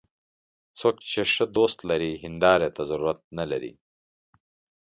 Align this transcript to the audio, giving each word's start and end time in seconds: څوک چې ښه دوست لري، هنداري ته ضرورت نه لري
څوک 0.79 0.95
چې 1.09 1.21
ښه 1.33 1.45
دوست 1.57 1.79
لري، 1.89 2.11
هنداري 2.23 2.69
ته 2.75 2.81
ضرورت 2.89 3.19
نه 3.37 3.45
لري 3.51 3.73